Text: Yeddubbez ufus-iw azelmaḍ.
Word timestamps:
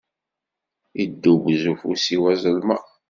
Yeddubbez 0.97 1.63
ufus-iw 1.71 2.23
azelmaḍ. 2.33 2.83